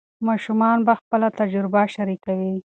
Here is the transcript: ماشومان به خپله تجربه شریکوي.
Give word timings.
ماشومان 0.27 0.77
به 0.85 0.93
خپله 0.99 1.27
تجربه 1.39 1.81
شریکوي. 1.95 2.55